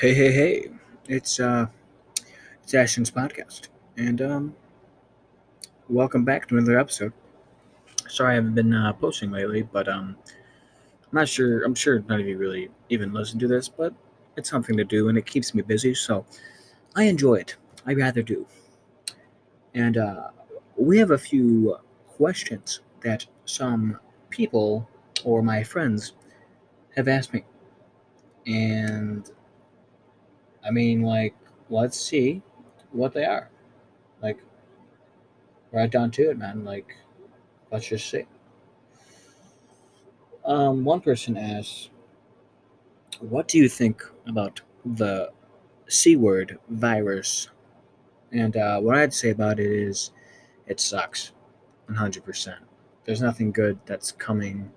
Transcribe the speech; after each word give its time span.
Hey, 0.00 0.12
hey, 0.12 0.30
hey! 0.30 0.68
It's 1.08 1.40
uh, 1.40 1.68
it's 2.62 2.74
Ashton's 2.74 3.10
podcast, 3.10 3.68
and 3.96 4.20
um, 4.20 4.54
welcome 5.88 6.22
back 6.22 6.46
to 6.48 6.58
another 6.58 6.78
episode. 6.78 7.14
Sorry, 8.06 8.32
I 8.32 8.34
haven't 8.34 8.54
been 8.54 8.74
uh, 8.74 8.92
posting 8.92 9.30
lately, 9.30 9.62
but 9.62 9.88
um, 9.88 10.14
I'm 10.30 11.12
not 11.12 11.30
sure. 11.30 11.64
I'm 11.64 11.74
sure 11.74 12.00
none 12.10 12.20
of 12.20 12.26
you 12.26 12.36
really 12.36 12.68
even 12.90 13.14
listen 13.14 13.38
to 13.38 13.48
this, 13.48 13.70
but 13.70 13.94
it's 14.36 14.50
something 14.50 14.76
to 14.76 14.84
do, 14.84 15.08
and 15.08 15.16
it 15.16 15.24
keeps 15.24 15.54
me 15.54 15.62
busy, 15.62 15.94
so 15.94 16.26
I 16.94 17.04
enjoy 17.04 17.36
it. 17.36 17.56
I 17.86 17.94
rather 17.94 18.20
do. 18.20 18.46
And 19.72 19.96
uh, 19.96 20.28
we 20.76 20.98
have 20.98 21.12
a 21.12 21.18
few 21.18 21.78
questions 22.06 22.80
that 23.00 23.24
some 23.46 23.98
people 24.28 24.90
or 25.24 25.40
my 25.40 25.62
friends 25.62 26.12
have 26.96 27.08
asked 27.08 27.32
me, 27.32 27.44
and 28.46 29.30
I 30.66 30.70
mean, 30.70 31.02
like, 31.02 31.34
let's 31.70 31.98
see 31.98 32.42
what 32.92 33.12
they 33.12 33.24
are. 33.24 33.50
Like, 34.22 34.38
right 35.72 35.90
down 35.90 36.10
to 36.12 36.30
it, 36.30 36.38
man. 36.38 36.64
Like, 36.64 36.96
let's 37.70 37.86
just 37.88 38.10
see. 38.10 38.24
Um, 40.44 40.84
one 40.84 41.00
person 41.00 41.36
asked, 41.36 41.90
What 43.20 43.48
do 43.48 43.58
you 43.58 43.68
think 43.68 44.02
about 44.26 44.60
the 44.84 45.30
C 45.88 46.16
word 46.16 46.58
virus? 46.68 47.48
And 48.32 48.56
uh, 48.56 48.80
what 48.80 48.96
I'd 48.96 49.14
say 49.14 49.30
about 49.30 49.60
it 49.60 49.70
is 49.70 50.10
it 50.66 50.80
sucks 50.80 51.32
100%. 51.90 52.54
There's 53.04 53.20
nothing 53.20 53.52
good 53.52 53.78
that's 53.86 54.12
coming 54.12 54.70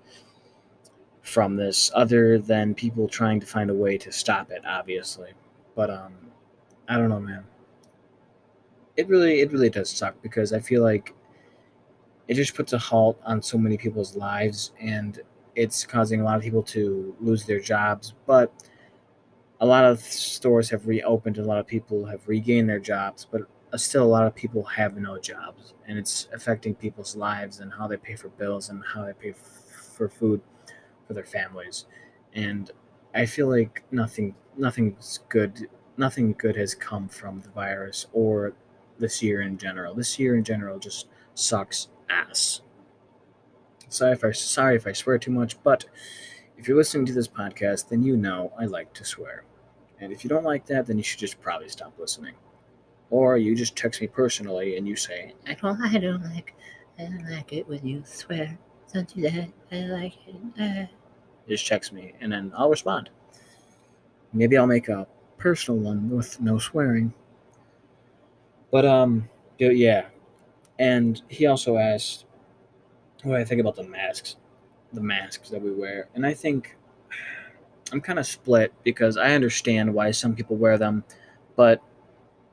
from 1.22 1.56
this 1.56 1.90
other 1.94 2.38
than 2.38 2.74
people 2.74 3.08
trying 3.08 3.40
to 3.40 3.46
find 3.46 3.70
a 3.70 3.74
way 3.74 3.98
to 3.98 4.12
stop 4.12 4.50
it, 4.50 4.62
obviously. 4.66 5.32
But 5.80 5.88
um, 5.88 6.12
I 6.90 6.98
don't 6.98 7.08
know, 7.08 7.20
man. 7.20 7.42
It 8.98 9.08
really, 9.08 9.40
it 9.40 9.50
really 9.50 9.70
does 9.70 9.88
suck 9.88 10.14
because 10.20 10.52
I 10.52 10.58
feel 10.60 10.82
like 10.82 11.14
it 12.28 12.34
just 12.34 12.54
puts 12.54 12.74
a 12.74 12.78
halt 12.78 13.18
on 13.24 13.40
so 13.40 13.56
many 13.56 13.78
people's 13.78 14.14
lives, 14.14 14.72
and 14.78 15.18
it's 15.56 15.86
causing 15.86 16.20
a 16.20 16.24
lot 16.24 16.36
of 16.36 16.42
people 16.42 16.62
to 16.64 17.16
lose 17.18 17.46
their 17.46 17.60
jobs. 17.60 18.12
But 18.26 18.52
a 19.60 19.64
lot 19.64 19.86
of 19.86 20.00
stores 20.00 20.68
have 20.68 20.86
reopened, 20.86 21.38
a 21.38 21.44
lot 21.44 21.56
of 21.56 21.66
people 21.66 22.04
have 22.04 22.28
regained 22.28 22.68
their 22.68 22.78
jobs, 22.78 23.26
but 23.32 23.48
still 23.76 24.04
a 24.04 24.12
lot 24.16 24.26
of 24.26 24.34
people 24.34 24.62
have 24.64 24.98
no 24.98 25.18
jobs, 25.18 25.72
and 25.88 25.98
it's 25.98 26.28
affecting 26.34 26.74
people's 26.74 27.16
lives 27.16 27.60
and 27.60 27.72
how 27.72 27.86
they 27.86 27.96
pay 27.96 28.16
for 28.16 28.28
bills 28.28 28.68
and 28.68 28.82
how 28.84 29.02
they 29.02 29.14
pay 29.14 29.32
for 29.32 30.10
food 30.10 30.42
for 31.06 31.14
their 31.14 31.24
families. 31.24 31.86
And 32.34 32.70
I 33.14 33.24
feel 33.24 33.48
like 33.48 33.82
nothing 33.90 34.34
nothing's 34.60 35.20
good 35.28 35.68
nothing 35.96 36.32
good 36.38 36.56
has 36.56 36.74
come 36.74 37.08
from 37.08 37.40
the 37.40 37.50
virus 37.50 38.06
or 38.12 38.54
this 38.98 39.22
year 39.22 39.42
in 39.42 39.58
general. 39.58 39.94
This 39.94 40.18
year 40.18 40.36
in 40.36 40.44
general 40.44 40.78
just 40.78 41.08
sucks 41.34 41.88
ass. 42.08 42.60
Sorry 43.88 44.12
if 44.12 44.24
I 44.24 44.32
sorry 44.32 44.76
if 44.76 44.86
I 44.86 44.92
swear 44.92 45.18
too 45.18 45.30
much, 45.30 45.62
but 45.62 45.84
if 46.56 46.68
you're 46.68 46.76
listening 46.76 47.06
to 47.06 47.12
this 47.12 47.28
podcast, 47.28 47.88
then 47.88 48.02
you 48.02 48.16
know 48.16 48.52
I 48.58 48.66
like 48.66 48.92
to 48.94 49.04
swear. 49.04 49.44
And 50.00 50.12
if 50.12 50.24
you 50.24 50.30
don't 50.30 50.44
like 50.44 50.66
that, 50.66 50.86
then 50.86 50.96
you 50.96 51.02
should 51.02 51.18
just 51.18 51.40
probably 51.40 51.68
stop 51.68 51.98
listening. 51.98 52.34
Or 53.10 53.36
you 53.36 53.54
just 53.56 53.76
text 53.76 54.00
me 54.00 54.06
personally 54.06 54.76
and 54.76 54.86
you 54.86 54.96
say, 54.96 55.34
I 55.46 55.54
don't, 55.54 55.80
I 55.82 55.98
don't 55.98 56.22
like, 56.22 56.54
I 56.98 57.02
don't 57.02 57.28
like 57.30 57.52
it 57.52 57.68
when 57.68 57.84
you 57.84 58.02
swear. 58.06 58.58
Don't 58.92 59.12
do 59.12 59.22
that. 59.22 59.50
I 59.72 59.80
like 59.86 60.14
it. 60.26 60.36
Uh. 60.60 60.86
Just 61.48 61.66
text 61.66 61.92
me 61.92 62.14
and 62.20 62.32
then 62.32 62.52
I'll 62.56 62.70
respond. 62.70 63.10
Maybe 64.32 64.56
I'll 64.56 64.66
make 64.66 64.88
a 64.88 65.06
personal 65.38 65.80
one 65.80 66.10
with 66.10 66.40
no 66.40 66.58
swearing. 66.58 67.12
But 68.70 68.84
um, 68.84 69.28
yeah. 69.58 70.06
And 70.78 71.20
he 71.28 71.46
also 71.46 71.76
asked 71.76 72.24
what 73.22 73.38
I 73.38 73.44
think 73.44 73.60
about 73.60 73.76
the 73.76 73.84
masks, 73.84 74.36
the 74.92 75.00
masks 75.00 75.50
that 75.50 75.60
we 75.60 75.72
wear, 75.72 76.08
and 76.14 76.24
I 76.24 76.32
think 76.32 76.76
I'm 77.92 78.00
kind 78.00 78.18
of 78.18 78.26
split 78.26 78.72
because 78.84 79.16
I 79.16 79.32
understand 79.32 79.92
why 79.92 80.10
some 80.12 80.34
people 80.34 80.56
wear 80.56 80.78
them, 80.78 81.04
but 81.56 81.82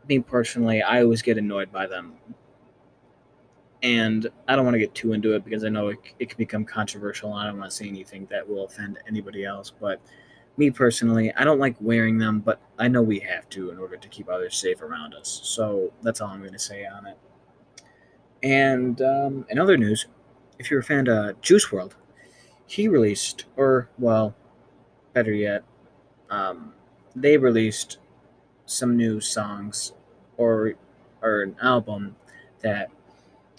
me 0.07 0.19
personally, 0.19 0.81
I 0.81 1.01
always 1.01 1.21
get 1.21 1.37
annoyed 1.37 1.71
by 1.71 1.87
them. 1.87 2.13
And 3.83 4.27
I 4.47 4.55
don't 4.55 4.65
want 4.65 4.73
to 4.73 4.79
get 4.79 4.95
too 4.95 5.13
into 5.13 5.33
it 5.35 5.45
because 5.45 5.63
I 5.63 5.69
know 5.69 5.89
it, 5.89 5.99
it 6.17 6.29
can 6.29 6.37
become 6.37 6.65
controversial 6.65 7.31
and 7.31 7.39
I 7.39 7.45
don't 7.47 7.59
want 7.59 7.69
to 7.69 7.77
say 7.77 7.87
anything 7.87 8.27
that 8.31 8.47
will 8.47 8.65
offend 8.65 8.97
anybody 9.07 9.45
else. 9.45 9.71
But 9.79 10.01
me 10.57 10.71
personally, 10.71 11.33
I 11.35 11.43
don't 11.43 11.59
like 11.59 11.75
wearing 11.79 12.17
them, 12.17 12.39
but 12.39 12.59
I 12.77 12.87
know 12.87 13.01
we 13.01 13.19
have 13.19 13.47
to 13.49 13.71
in 13.71 13.77
order 13.77 13.97
to 13.97 14.07
keep 14.07 14.29
others 14.29 14.55
safe 14.55 14.81
around 14.81 15.13
us. 15.13 15.41
So 15.43 15.93
that's 16.01 16.21
all 16.21 16.29
I'm 16.29 16.39
going 16.41 16.53
to 16.53 16.59
say 16.59 16.85
on 16.85 17.05
it. 17.05 17.17
And 18.43 19.01
um, 19.01 19.45
in 19.49 19.59
other 19.59 19.77
news, 19.77 20.07
if 20.59 20.69
you're 20.69 20.79
a 20.79 20.83
fan 20.83 21.07
of 21.07 21.41
Juice 21.41 21.67
WRLD, 21.67 21.93
he 22.65 22.87
released, 22.87 23.45
or 23.55 23.89
well, 23.97 24.35
better 25.13 25.33
yet, 25.33 25.63
um, 26.29 26.73
they 27.15 27.37
released 27.37 27.97
some 28.65 28.97
new 28.97 29.21
songs 29.21 29.93
or 30.35 30.73
or 31.21 31.41
an 31.41 31.55
album 31.61 32.15
that 32.61 32.89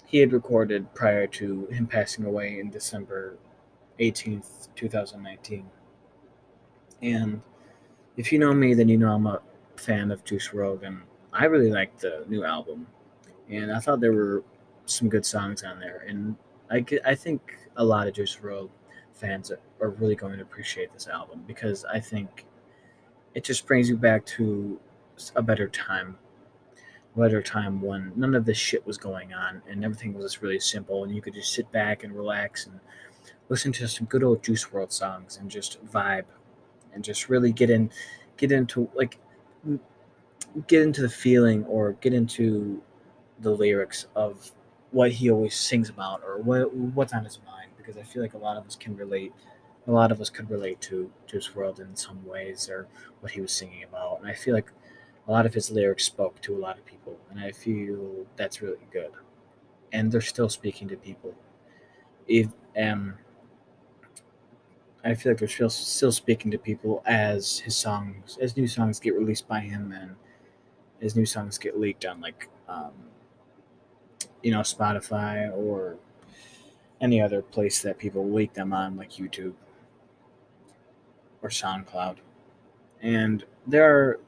he 0.05 0.19
had 0.19 0.31
recorded 0.31 0.93
prior 0.93 1.27
to 1.27 1.65
him 1.67 1.87
passing 1.87 2.25
away 2.25 2.59
in 2.59 2.69
December 2.69 3.37
18th, 3.99 4.69
2019. 4.75 5.65
And 7.01 7.41
if 8.17 8.31
you 8.31 8.39
know 8.39 8.53
me, 8.53 8.73
then 8.73 8.89
you 8.89 8.97
know 8.97 9.13
I'm 9.13 9.27
a 9.27 9.41
fan 9.77 10.11
of 10.11 10.23
Juice 10.23 10.49
WRLD, 10.49 10.83
and 10.83 11.01
I 11.33 11.45
really 11.45 11.71
liked 11.71 12.01
the 12.01 12.25
new 12.27 12.43
album. 12.43 12.87
And 13.49 13.71
I 13.71 13.79
thought 13.79 13.99
there 13.99 14.13
were 14.13 14.43
some 14.85 15.09
good 15.09 15.25
songs 15.25 15.63
on 15.63 15.79
there, 15.79 16.05
and 16.07 16.35
I, 16.69 16.85
I 17.05 17.15
think 17.15 17.55
a 17.77 17.83
lot 17.83 18.07
of 18.07 18.13
Juice 18.13 18.35
WRLD 18.35 18.69
fans 19.13 19.51
are 19.81 19.89
really 19.89 20.15
going 20.15 20.37
to 20.37 20.43
appreciate 20.43 20.93
this 20.93 21.07
album 21.07 21.43
because 21.45 21.83
I 21.85 21.99
think 21.99 22.45
it 23.33 23.43
just 23.43 23.67
brings 23.67 23.89
you 23.89 23.97
back 23.97 24.25
to 24.25 24.79
a 25.35 25.41
better 25.41 25.67
time 25.67 26.17
better 27.17 27.41
time 27.41 27.81
when 27.81 28.13
none 28.15 28.33
of 28.33 28.45
this 28.45 28.57
shit 28.57 28.85
was 28.87 28.97
going 28.97 29.33
on 29.33 29.61
and 29.69 29.83
everything 29.83 30.13
was 30.13 30.31
just 30.31 30.41
really 30.41 30.59
simple 30.59 31.03
and 31.03 31.13
you 31.13 31.21
could 31.21 31.33
just 31.33 31.51
sit 31.51 31.69
back 31.71 32.03
and 32.03 32.15
relax 32.15 32.65
and 32.65 32.79
listen 33.49 33.73
to 33.73 33.87
some 33.87 34.07
good 34.07 34.23
old 34.23 34.41
Juice 34.41 34.63
WRLD 34.65 34.91
songs 34.91 35.37
and 35.37 35.51
just 35.51 35.83
vibe 35.85 36.23
and 36.93 37.03
just 37.03 37.29
really 37.29 37.51
get 37.51 37.69
in 37.69 37.89
get 38.37 38.51
into 38.51 38.89
like 38.93 39.17
get 40.67 40.81
into 40.81 41.01
the 41.01 41.09
feeling 41.09 41.63
or 41.65 41.93
get 41.93 42.13
into 42.13 42.81
the 43.39 43.51
lyrics 43.51 44.07
of 44.15 44.51
what 44.91 45.11
he 45.11 45.29
always 45.29 45.55
sings 45.55 45.89
about 45.89 46.21
or 46.25 46.37
what 46.39 46.73
what's 46.73 47.13
on 47.13 47.23
his 47.23 47.39
mind 47.45 47.71
because 47.77 47.97
I 47.97 48.03
feel 48.03 48.21
like 48.21 48.33
a 48.33 48.37
lot 48.37 48.57
of 48.57 48.65
us 48.65 48.75
can 48.75 48.95
relate 48.95 49.33
a 49.87 49.91
lot 49.91 50.11
of 50.11 50.21
us 50.21 50.29
could 50.29 50.49
relate 50.49 50.81
to 50.81 51.11
Juice 51.27 51.49
WRLD 51.49 51.79
in 51.79 51.95
some 51.95 52.23
ways 52.25 52.69
or 52.69 52.87
what 53.21 53.31
he 53.31 53.41
was 53.41 53.51
singing 53.51 53.83
about 53.83 54.19
and 54.19 54.29
I 54.29 54.33
feel 54.33 54.53
like 54.53 54.71
a 55.29 55.31
lot 55.31 55.45
of 55.45 55.53
his 55.53 55.69
lyrics 55.69 56.05
spoke 56.05 56.41
to 56.41 56.55
a 56.55 56.57
lot 56.57 56.79
of 56.79 56.85
people, 56.85 57.15
and 57.29 57.39
I 57.39 57.51
feel 57.51 58.25
that's 58.35 58.63
really 58.63 58.87
good. 58.91 59.11
And 59.93 60.11
they're 60.11 60.21
still 60.21 60.49
speaking 60.49 60.87
to 60.87 60.97
people. 60.97 61.35
If 62.27 62.47
um, 62.75 63.13
I 65.03 65.13
feel 65.13 65.31
like 65.31 65.39
they're 65.39 65.47
still 65.47 65.69
still 65.69 66.11
speaking 66.11 66.51
to 66.51 66.57
people 66.57 67.01
as 67.05 67.59
his 67.59 67.75
songs, 67.75 68.37
as 68.41 68.57
new 68.57 68.67
songs 68.67 68.99
get 68.99 69.15
released 69.15 69.47
by 69.47 69.61
him, 69.61 69.93
and 69.93 70.15
as 71.01 71.15
new 71.15 71.25
songs 71.25 71.57
get 71.57 71.79
leaked 71.79 72.05
on 72.05 72.19
like, 72.19 72.49
um, 72.67 72.91
you 74.43 74.51
know, 74.51 74.59
Spotify 74.59 75.55
or 75.55 75.97
any 77.01 77.21
other 77.21 77.41
place 77.41 77.81
that 77.81 77.97
people 77.97 78.29
leak 78.29 78.53
them 78.53 78.73
on, 78.73 78.97
like 78.97 79.11
YouTube 79.11 79.53
or 81.41 81.49
SoundCloud. 81.49 82.17
And 83.01 83.45
there 83.65 83.89
are 83.89 84.19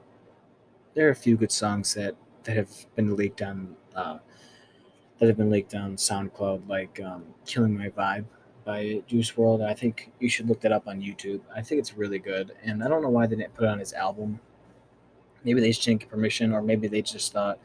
there 0.93 1.07
are 1.07 1.11
a 1.11 1.15
few 1.15 1.35
good 1.35 1.51
songs 1.51 1.93
that 1.95 2.15
that 2.43 2.55
have 2.55 2.71
been 2.95 3.15
leaked 3.15 3.41
on 3.41 3.75
uh, 3.95 4.19
that 5.19 5.27
have 5.27 5.37
been 5.37 5.49
leaked 5.49 5.75
on 5.75 5.97
SoundCloud, 5.97 6.67
like 6.69 7.01
um, 7.03 7.25
"Killing 7.45 7.77
My 7.77 7.89
Vibe" 7.89 8.25
by 8.63 9.01
Juice 9.07 9.31
WRLD. 9.31 9.65
I 9.65 9.73
think 9.73 10.11
you 10.19 10.29
should 10.29 10.47
look 10.47 10.61
that 10.61 10.71
up 10.71 10.87
on 10.87 11.01
YouTube. 11.01 11.41
I 11.55 11.61
think 11.61 11.79
it's 11.79 11.95
really 11.95 12.19
good, 12.19 12.51
and 12.63 12.83
I 12.83 12.87
don't 12.87 13.01
know 13.01 13.09
why 13.09 13.27
they 13.27 13.35
didn't 13.35 13.53
put 13.55 13.65
it 13.65 13.69
on 13.69 13.79
his 13.79 13.93
album. 13.93 14.39
Maybe 15.43 15.61
they 15.61 15.69
just 15.69 15.83
didn't 15.83 16.01
get 16.01 16.09
permission, 16.09 16.53
or 16.53 16.61
maybe 16.61 16.87
they 16.87 17.01
just 17.01 17.33
thought 17.33 17.59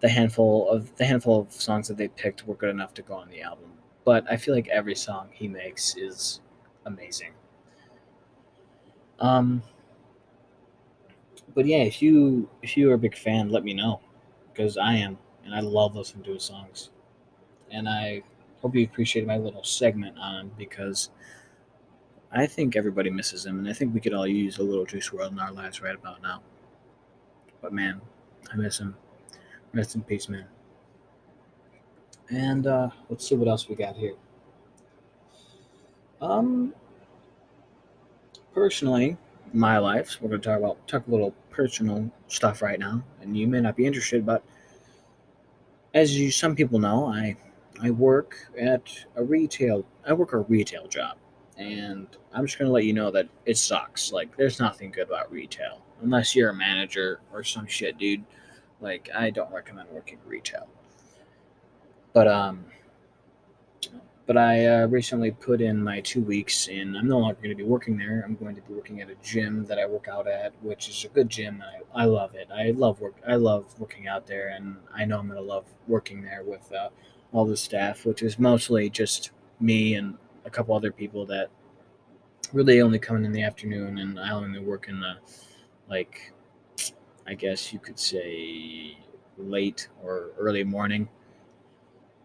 the 0.00 0.08
handful 0.08 0.68
of 0.68 0.94
the 0.96 1.04
handful 1.04 1.40
of 1.40 1.52
songs 1.52 1.88
that 1.88 1.96
they 1.96 2.08
picked 2.08 2.46
were 2.46 2.54
good 2.54 2.70
enough 2.70 2.94
to 2.94 3.02
go 3.02 3.14
on 3.14 3.28
the 3.28 3.42
album. 3.42 3.72
But 4.04 4.30
I 4.30 4.36
feel 4.36 4.54
like 4.54 4.68
every 4.68 4.94
song 4.94 5.28
he 5.32 5.48
makes 5.48 5.96
is 5.96 6.40
amazing. 6.84 7.32
Um, 9.20 9.62
but 11.54 11.66
yeah, 11.66 11.78
if 11.78 12.00
you 12.02 12.48
if 12.62 12.76
you 12.76 12.90
are 12.90 12.94
a 12.94 12.98
big 12.98 13.16
fan, 13.16 13.50
let 13.50 13.64
me 13.64 13.74
know 13.74 14.00
because 14.52 14.76
I 14.76 14.94
am, 14.94 15.18
and 15.44 15.54
I 15.54 15.60
love 15.60 15.96
listening 15.96 16.24
to 16.24 16.34
his 16.34 16.44
songs. 16.44 16.90
And 17.70 17.88
I 17.88 18.22
hope 18.62 18.74
you 18.74 18.84
appreciated 18.84 19.26
my 19.26 19.36
little 19.36 19.64
segment 19.64 20.18
on 20.18 20.40
him 20.40 20.50
because 20.58 21.10
I 22.32 22.46
think 22.46 22.76
everybody 22.76 23.10
misses 23.10 23.46
him, 23.46 23.58
and 23.58 23.68
I 23.68 23.72
think 23.72 23.94
we 23.94 24.00
could 24.00 24.12
all 24.12 24.26
use 24.26 24.58
a 24.58 24.62
little 24.62 24.84
Juice 24.84 25.08
WRLD 25.08 25.32
in 25.32 25.38
our 25.38 25.52
lives 25.52 25.80
right 25.80 25.94
about 25.94 26.22
now. 26.22 26.42
But 27.62 27.72
man, 27.72 28.00
I 28.52 28.56
miss 28.56 28.78
him. 28.78 28.96
Rest 29.72 29.94
in 29.94 30.02
peace, 30.02 30.28
man. 30.28 30.46
And 32.30 32.66
uh, 32.66 32.90
let's 33.08 33.26
see 33.26 33.34
what 33.34 33.48
else 33.48 33.68
we 33.68 33.74
got 33.74 33.96
here. 33.96 34.14
Um, 36.20 36.74
personally, 38.52 39.16
my 39.52 39.78
life. 39.78 40.18
We're 40.20 40.28
going 40.28 40.40
to 40.40 40.48
talk 40.48 40.58
about 40.58 40.86
talk 40.86 41.06
a 41.06 41.10
little 41.10 41.34
personal 41.50 42.10
stuff 42.26 42.60
right 42.60 42.78
now, 42.78 43.02
and 43.22 43.36
you 43.36 43.46
may 43.46 43.60
not 43.60 43.76
be 43.76 43.86
interested, 43.86 44.26
but 44.26 44.42
as 45.94 46.18
you 46.18 46.30
some 46.30 46.54
people 46.54 46.78
know, 46.78 47.06
I 47.06 47.36
I 47.80 47.90
work 47.90 48.36
at 48.58 49.04
a 49.16 49.22
retail. 49.22 49.84
I 50.06 50.12
work 50.12 50.32
a 50.32 50.38
retail 50.38 50.88
job, 50.88 51.16
and 51.56 52.06
I'm 52.32 52.46
just 52.46 52.58
to 52.58 52.68
let 52.68 52.84
you 52.84 52.92
know 52.92 53.10
that 53.10 53.28
it 53.46 53.56
sucks. 53.56 54.12
Like, 54.12 54.36
there's 54.36 54.58
nothing 54.58 54.90
good 54.90 55.08
about 55.08 55.30
retail 55.30 55.82
unless 56.02 56.34
you're 56.34 56.50
a 56.50 56.54
manager 56.54 57.20
or 57.32 57.42
some 57.42 57.66
shit, 57.66 57.98
dude. 57.98 58.24
Like, 58.80 59.08
I 59.14 59.30
don't 59.30 59.52
recommend 59.52 59.88
working 59.90 60.18
retail. 60.26 60.68
But 62.12 62.28
um, 62.28 62.64
but 64.28 64.36
I 64.36 64.66
uh, 64.66 64.86
recently 64.88 65.30
put 65.30 65.62
in 65.62 65.82
my 65.82 66.00
two 66.02 66.20
weeks, 66.20 66.68
and 66.68 66.98
I'm 66.98 67.08
no 67.08 67.18
longer 67.18 67.36
going 67.36 67.48
to 67.48 67.54
be 67.56 67.62
working 67.62 67.96
there. 67.96 68.22
I'm 68.26 68.34
going 68.34 68.54
to 68.56 68.60
be 68.60 68.74
working 68.74 69.00
at 69.00 69.08
a 69.08 69.14
gym 69.22 69.64
that 69.64 69.78
I 69.78 69.86
work 69.86 70.06
out 70.06 70.28
at, 70.28 70.52
which 70.62 70.90
is 70.90 71.02
a 71.06 71.08
good 71.08 71.30
gym. 71.30 71.64
I, 71.64 72.02
I 72.02 72.04
love 72.04 72.34
it. 72.34 72.48
I 72.54 72.72
love 72.72 73.00
work. 73.00 73.14
I 73.26 73.36
love 73.36 73.64
working 73.78 74.06
out 74.06 74.26
there, 74.26 74.48
and 74.48 74.76
I 74.94 75.06
know 75.06 75.18
I'm 75.18 75.28
going 75.28 75.40
to 75.40 75.46
love 75.46 75.64
working 75.86 76.20
there 76.20 76.42
with 76.44 76.70
uh, 76.72 76.90
all 77.32 77.44
the 77.44 77.56
staff, 77.56 78.04
which 78.04 78.22
is 78.22 78.38
mostly 78.38 78.88
just 78.90 79.30
me 79.60 79.94
and 79.94 80.16
a 80.44 80.50
couple 80.50 80.74
other 80.74 80.92
people 80.92 81.26
that 81.26 81.48
really 82.52 82.80
only 82.80 82.98
come 82.98 83.16
in 83.16 83.24
in 83.24 83.32
the 83.32 83.42
afternoon, 83.42 83.98
and 83.98 84.18
I 84.18 84.30
only 84.30 84.60
work 84.60 84.88
in 84.88 85.00
the 85.00 85.16
like, 85.88 86.32
I 87.26 87.34
guess 87.34 87.72
you 87.72 87.78
could 87.78 87.98
say 87.98 88.96
late 89.36 89.88
or 90.02 90.30
early 90.38 90.64
morning. 90.64 91.08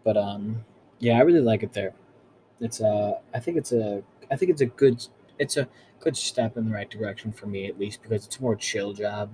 But 0.04 0.16
um, 0.16 0.64
yeah, 0.98 1.18
I 1.18 1.20
really 1.22 1.40
like 1.40 1.62
it 1.62 1.72
there. 1.72 1.94
It's 2.60 2.80
a, 2.80 3.20
I 3.34 3.40
think 3.40 3.56
it's 3.56 3.72
a, 3.72 4.02
I 4.30 4.36
think 4.36 4.50
it's 4.50 4.60
a 4.60 4.66
good, 4.66 5.06
it's 5.38 5.56
a 5.56 5.68
good 6.00 6.16
step 6.16 6.56
in 6.56 6.66
the 6.66 6.74
right 6.74 6.88
direction 6.88 7.32
for 7.32 7.46
me 7.46 7.66
at 7.66 7.78
least 7.78 8.02
because 8.02 8.26
it's 8.26 8.36
a 8.36 8.42
more 8.42 8.56
chill 8.56 8.92
job 8.92 9.30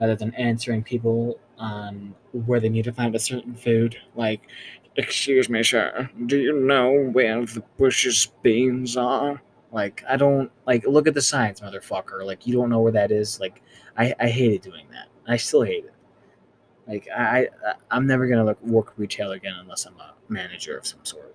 rather 0.00 0.16
than 0.16 0.34
answering 0.34 0.82
people 0.82 1.38
on 1.58 2.14
where 2.32 2.60
they 2.60 2.68
need 2.68 2.84
to 2.84 2.92
find 2.92 3.14
a 3.14 3.18
certain 3.18 3.54
food. 3.54 3.96
Like, 4.14 4.42
excuse 4.96 5.48
me, 5.48 5.62
sir, 5.62 6.10
do 6.26 6.38
you 6.38 6.52
know 6.60 7.08
where 7.12 7.44
the 7.44 7.62
Bush's 7.78 8.30
beans 8.42 8.96
are? 8.96 9.40
Like, 9.72 10.02
I 10.08 10.16
don't 10.16 10.50
like 10.66 10.84
look 10.86 11.06
at 11.06 11.14
the 11.14 11.22
signs, 11.22 11.60
motherfucker. 11.60 12.24
Like, 12.24 12.46
you 12.46 12.54
don't 12.54 12.70
know 12.70 12.80
where 12.80 12.92
that 12.92 13.12
is. 13.12 13.38
Like, 13.40 13.62
I 13.96 14.14
I 14.20 14.28
hated 14.28 14.62
doing 14.62 14.86
that. 14.92 15.08
I 15.28 15.36
still 15.36 15.62
hate 15.62 15.84
it. 15.84 15.94
Like, 16.88 17.08
I, 17.16 17.48
I 17.66 17.74
I'm 17.90 18.06
never 18.06 18.26
gonna 18.26 18.44
like 18.44 18.60
work 18.62 18.94
retail 18.96 19.32
again 19.32 19.54
unless 19.60 19.86
I'm 19.86 19.98
a 19.98 20.14
manager 20.28 20.76
of 20.76 20.86
some 20.86 21.04
sort, 21.04 21.34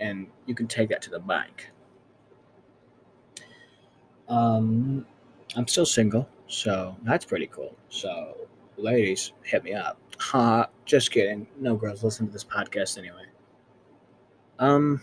and 0.00 0.26
you 0.46 0.54
can 0.54 0.66
take 0.66 0.88
that 0.88 1.02
to 1.02 1.10
the 1.10 1.20
bank. 1.20 1.70
Um, 4.28 5.06
I'm 5.54 5.68
still 5.68 5.86
single, 5.86 6.28
so 6.48 6.96
that's 7.04 7.24
pretty 7.24 7.46
cool. 7.46 7.76
So, 7.88 8.36
ladies, 8.76 9.32
hit 9.42 9.64
me 9.64 9.72
up. 9.72 9.98
Ha, 10.18 10.68
just 10.84 11.10
kidding. 11.10 11.46
No 11.58 11.76
girls 11.76 12.04
listen 12.04 12.26
to 12.26 12.32
this 12.32 12.44
podcast 12.44 12.98
anyway. 12.98 13.26
Um, 14.58 15.00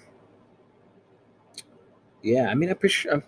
yeah, 2.22 2.48
I 2.48 2.56
mean, 2.56 2.70
I'm 2.70 2.78
pretty 2.78 2.94
sure, 2.94 3.14
I'm 3.14 3.24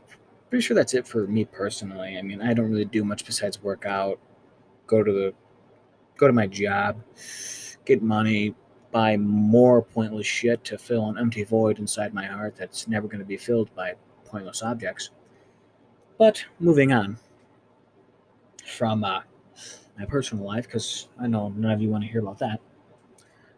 pretty 0.49 0.63
sure 0.63 0.75
that's 0.75 0.93
it 0.93 1.07
for 1.07 1.27
me 1.27 1.45
personally. 1.45 2.17
I 2.17 2.21
mean, 2.21 2.41
I 2.41 2.53
don't 2.53 2.69
really 2.69 2.85
do 2.85 3.03
much 3.03 3.25
besides 3.25 3.61
work 3.61 3.85
out, 3.85 4.19
go 4.87 5.03
to 5.03 5.11
the, 5.11 5.33
go 6.17 6.27
to 6.27 6.33
my 6.33 6.47
job, 6.47 7.01
get 7.85 8.01
money, 8.01 8.55
buy 8.91 9.17
more 9.17 9.81
pointless 9.81 10.27
shit 10.27 10.63
to 10.63 10.77
fill 10.77 11.09
an 11.09 11.17
empty 11.17 11.43
void 11.43 11.79
inside 11.79 12.13
my 12.13 12.25
heart 12.25 12.55
that's 12.55 12.87
never 12.87 13.07
going 13.07 13.19
to 13.19 13.25
be 13.25 13.37
filled 13.37 13.73
by 13.75 13.95
pointless 14.25 14.61
objects. 14.61 15.09
But 16.17 16.45
moving 16.59 16.93
on 16.93 17.17
from 18.65 19.03
uh, 19.03 19.21
my 19.97 20.05
personal 20.05 20.45
life, 20.45 20.65
because 20.65 21.07
I 21.19 21.27
know 21.27 21.49
none 21.49 21.71
of 21.71 21.81
you 21.81 21.89
want 21.89 22.03
to 22.03 22.09
hear 22.09 22.21
about 22.21 22.39
that, 22.39 22.59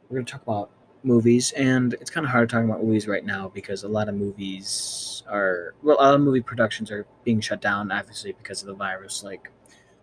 we're 0.09 0.17
going 0.17 0.25
to 0.25 0.31
talk 0.31 0.43
about 0.43 0.71
movies, 1.03 1.51
and 1.53 1.93
it's 1.93 2.09
kind 2.09 2.25
of 2.25 2.31
hard 2.31 2.49
talking 2.49 2.69
about 2.69 2.83
movies 2.83 3.07
right 3.07 3.25
now 3.25 3.51
because 3.53 3.83
a 3.83 3.87
lot 3.87 4.09
of 4.09 4.15
movies 4.15 5.23
are 5.29 5.75
well, 5.83 5.97
a 5.99 6.01
lot 6.01 6.13
of 6.15 6.21
movie 6.21 6.41
productions 6.41 6.91
are 6.91 7.05
being 7.23 7.39
shut 7.39 7.61
down, 7.61 7.91
obviously 7.91 8.33
because 8.33 8.61
of 8.61 8.67
the 8.67 8.73
virus. 8.73 9.23
Like 9.23 9.51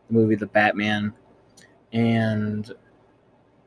the 0.09 0.15
movie 0.15 0.35
The 0.35 0.47
Batman, 0.47 1.13
and 1.93 2.73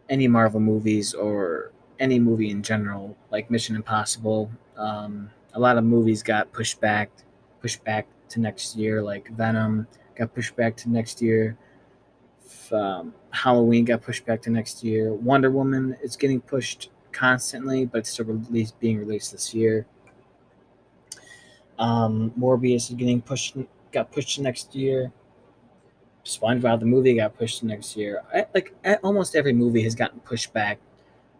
any 0.09 0.27
Marvel 0.27 0.59
movies 0.59 1.13
or 1.13 1.71
any 1.99 2.19
movie 2.19 2.49
in 2.49 2.61
general, 2.63 3.15
like 3.31 3.49
Mission 3.49 3.75
Impossible. 3.75 4.51
Um, 4.77 5.29
a 5.53 5.59
lot 5.59 5.77
of 5.77 5.83
movies 5.83 6.21
got 6.21 6.51
pushed 6.51 6.81
back, 6.81 7.09
pushed 7.61 7.83
back 7.83 8.07
to 8.29 8.39
next 8.39 8.75
year. 8.75 9.01
Like 9.01 9.29
Venom 9.29 9.87
got 10.15 10.33
pushed 10.33 10.55
back 10.55 10.75
to 10.77 10.89
next 10.89 11.21
year. 11.21 11.57
Um, 12.71 13.13
Halloween 13.31 13.85
got 13.85 14.01
pushed 14.01 14.25
back 14.25 14.41
to 14.43 14.49
next 14.49 14.83
year. 14.83 15.13
Wonder 15.13 15.49
Woman 15.49 15.97
is 16.01 16.15
getting 16.15 16.41
pushed 16.41 16.89
constantly, 17.11 17.85
but 17.85 17.99
it's 17.99 18.09
still 18.09 18.25
released, 18.25 18.79
being 18.79 18.97
released 18.97 19.31
this 19.31 19.53
year. 19.53 19.85
Um, 21.77 22.31
Morbius 22.37 22.89
is 22.89 22.95
getting 22.95 23.21
pushed, 23.21 23.57
got 23.91 24.11
pushed 24.11 24.39
next 24.39 24.75
year. 24.75 25.11
SpongeBob 26.25 26.79
the 26.79 26.85
movie 26.85 27.15
got 27.15 27.37
pushed 27.37 27.63
next 27.63 27.95
year. 27.95 28.23
I, 28.33 28.47
like 28.53 28.73
almost 29.03 29.35
every 29.35 29.53
movie 29.53 29.83
has 29.83 29.93
gotten 29.93 30.19
pushed 30.21 30.51
back, 30.53 30.79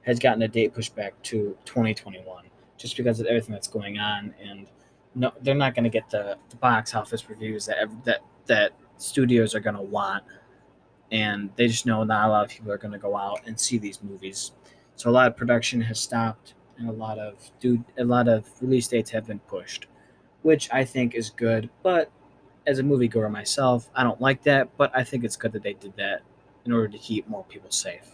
has 0.04 0.20
gotten 0.20 0.44
a 0.44 0.48
date 0.48 0.74
pushed 0.74 0.96
back 0.96 1.20
to 1.24 1.58
2021, 1.66 2.46
just 2.78 2.96
because 2.96 3.20
of 3.20 3.26
everything 3.26 3.54
that's 3.54 3.68
going 3.68 3.98
on, 3.98 4.34
and 4.44 4.68
no, 5.16 5.32
they're 5.42 5.56
not 5.56 5.74
going 5.74 5.86
to 5.86 5.90
get 5.90 6.10
the, 6.10 6.38
the 6.50 6.56
box 6.58 6.94
office 6.94 7.28
reviews 7.30 7.66
that 7.66 7.90
that 8.04 8.20
that 8.46 8.74
studios 8.98 9.56
are 9.56 9.60
going 9.60 9.76
to 9.76 9.82
want, 9.82 10.24
and 11.12 11.50
they 11.56 11.68
just 11.68 11.86
know 11.86 12.04
not 12.04 12.28
a 12.28 12.32
lot 12.32 12.46
of 12.46 12.52
people 12.52 12.72
are 12.72 12.78
going 12.78 12.92
to 12.92 12.98
go 12.98 13.16
out 13.16 13.42
and 13.46 13.60
see 13.60 13.78
these 13.78 14.02
movies. 14.02 14.52
So 14.96 15.10
a 15.10 15.12
lot 15.12 15.28
of 15.28 15.38
production 15.38 15.82
has 15.82 16.00
stopped, 16.00 16.54
and 16.78 16.90
a 16.90 16.92
lot 16.92 17.20
of 17.20 17.52
dude, 17.60 17.84
a 17.98 18.04
lot 18.04 18.28
of 18.28 18.50
release 18.62 18.88
dates 18.88 19.12
have 19.12 19.28
been 19.28 19.40
pushed, 19.40 19.88
which 20.42 20.70
I 20.72 20.86
think 20.86 21.16
is 21.16 21.30
good. 21.30 21.70
But 21.84 22.12
as 22.66 22.80
a 22.80 22.84
moviegoer 22.84 23.32
myself, 23.32 23.90
I 23.96 24.04
don't 24.04 24.22
like 24.22 24.44
that. 24.44 24.76
But 24.78 24.92
I 24.96 25.04
think 25.04 25.24
it's 25.24 25.36
good 25.36 25.52
that 25.54 25.64
they 25.64 25.74
did 25.74 25.96
that 25.98 26.22
in 26.66 26.72
order 26.72 26.88
to 26.88 26.98
keep 26.98 27.28
more 27.28 27.44
people 27.44 27.72
safe. 27.72 28.12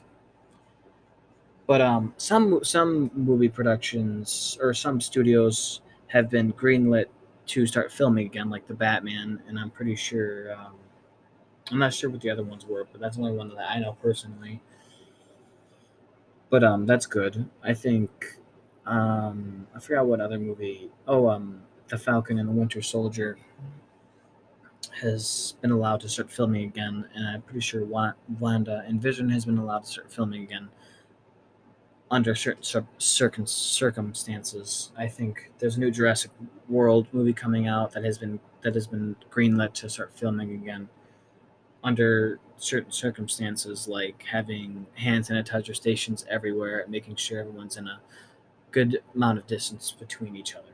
But 1.67 1.81
um, 1.81 2.13
some 2.17 2.63
some 2.63 3.11
movie 3.13 3.49
productions 3.49 4.57
or 4.61 4.73
some 4.73 4.99
studios 4.99 5.81
have 6.07 6.29
been 6.29 6.51
greenlit 6.53 7.05
to 7.47 7.65
start 7.65 7.91
filming 7.91 8.25
again, 8.25 8.49
like 8.49 8.67
the 8.67 8.73
Batman, 8.73 9.41
and 9.47 9.57
I'm 9.57 9.69
pretty 9.69 9.95
sure. 9.95 10.53
Um, 10.53 10.73
I'm 11.71 11.79
not 11.79 11.93
sure 11.93 12.09
what 12.09 12.21
the 12.21 12.29
other 12.29 12.43
ones 12.43 12.65
were, 12.65 12.85
but 12.91 12.99
that's 12.99 13.17
only 13.17 13.31
one 13.31 13.49
that 13.49 13.69
I 13.69 13.79
know 13.79 13.93
personally. 14.01 14.61
But 16.49 16.63
um, 16.63 16.85
that's 16.85 17.05
good. 17.05 17.49
I 17.63 17.73
think 17.73 18.37
um, 18.85 19.67
I 19.75 19.79
forgot 19.79 20.05
what 20.05 20.19
other 20.19 20.37
movie. 20.37 20.89
Oh, 21.07 21.29
um, 21.29 21.61
The 21.87 21.97
Falcon 21.97 22.39
and 22.39 22.49
the 22.49 22.53
Winter 22.53 22.81
Soldier 22.81 23.37
has 25.01 25.55
been 25.61 25.71
allowed 25.71 26.01
to 26.01 26.09
start 26.09 26.31
filming 26.31 26.65
again, 26.65 27.07
and 27.15 27.27
I'm 27.27 27.41
pretty 27.41 27.61
sure 27.61 27.85
Wanda 27.85 28.83
and 28.85 29.01
Vision 29.01 29.29
has 29.29 29.45
been 29.45 29.57
allowed 29.57 29.85
to 29.85 29.89
start 29.89 30.11
filming 30.11 30.43
again 30.43 30.69
under 32.09 32.35
certain 32.35 32.63
circum- 32.97 33.47
circumstances. 33.47 34.91
I 34.97 35.07
think 35.07 35.51
there's 35.59 35.77
a 35.77 35.79
new 35.79 35.91
Jurassic 35.91 36.31
World 36.67 37.07
movie 37.13 37.33
coming 37.33 37.67
out 37.67 37.93
that 37.93 38.03
has 38.03 38.17
been 38.17 38.39
that 38.63 38.75
has 38.75 38.87
been 38.87 39.15
greenlit 39.31 39.73
to 39.75 39.89
start 39.89 40.11
filming 40.17 40.51
again 40.51 40.89
under 41.83 42.39
certain 42.57 42.91
circumstances, 42.91 43.87
like 43.87 44.23
having 44.23 44.85
hand 44.93 45.25
sanitizer 45.25 45.75
stations 45.75 46.25
everywhere, 46.29 46.85
making 46.87 47.15
sure 47.15 47.39
everyone's 47.39 47.77
in 47.77 47.87
a 47.87 47.99
good 48.71 49.01
amount 49.15 49.37
of 49.37 49.47
distance 49.47 49.91
between 49.91 50.35
each 50.35 50.55
other. 50.55 50.65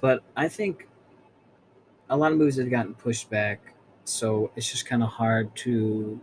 But 0.00 0.22
I 0.36 0.48
think 0.48 0.88
a 2.08 2.16
lot 2.16 2.32
of 2.32 2.38
movies 2.38 2.56
have 2.56 2.70
gotten 2.70 2.94
pushed 2.94 3.30
back, 3.30 3.74
so 4.04 4.50
it's 4.56 4.70
just 4.70 4.86
kind 4.86 5.02
of 5.02 5.08
hard 5.08 5.54
to. 5.56 6.20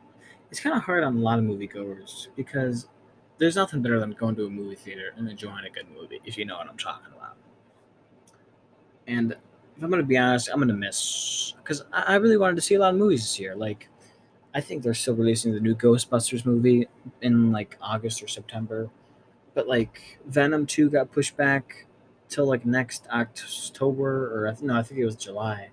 It's 0.50 0.60
kind 0.60 0.76
of 0.76 0.84
hard 0.84 1.04
on 1.04 1.18
a 1.18 1.20
lot 1.20 1.40
of 1.40 1.46
moviegoers 1.46 2.28
because 2.36 2.88
there's 3.38 3.56
nothing 3.56 3.82
better 3.82 4.00
than 4.00 4.12
going 4.12 4.36
to 4.36 4.46
a 4.46 4.50
movie 4.50 4.76
theater 4.76 5.14
and 5.18 5.30
enjoying 5.30 5.66
a 5.66 5.70
good 5.70 5.88
movie, 5.94 6.22
if 6.26 6.38
you 6.38 6.46
know 6.46 6.58
what 6.58 6.68
I'm 6.70 6.78
talking 6.78 7.14
about. 7.16 7.36
And 9.08 9.34
if 9.34 9.84
I'm 9.84 9.90
gonna 9.90 10.04
be 10.04 10.18
honest, 10.18 10.50
I'm 10.52 10.60
gonna 10.60 10.74
miss 10.74 11.47
because 11.68 11.84
I, 11.92 12.14
I 12.14 12.16
really 12.16 12.38
wanted 12.38 12.56
to 12.56 12.62
see 12.62 12.76
a 12.76 12.80
lot 12.80 12.94
of 12.94 13.00
movies 13.00 13.22
this 13.22 13.40
year. 13.40 13.54
Like, 13.54 13.90
I 14.56 14.62
think 14.62 14.82
they're 14.82 14.94
still 14.94 15.16
releasing 15.16 15.54
the 15.54 15.60
new 15.60 15.76
Ghostbusters 15.76 16.46
movie 16.46 16.88
in 17.22 17.52
like 17.52 17.78
August 17.82 18.24
or 18.24 18.28
September, 18.28 18.90
but 19.54 19.68
like 19.68 20.18
Venom 20.26 20.66
two 20.66 20.90
got 20.90 21.12
pushed 21.12 21.36
back. 21.36 21.86
till 22.30 22.46
like 22.46 22.66
next 22.66 23.08
October 23.12 24.48
or 24.48 24.56
no, 24.62 24.78
I 24.78 24.84
think 24.84 25.00
it 25.00 25.06
was 25.06 25.16
July. 25.16 25.70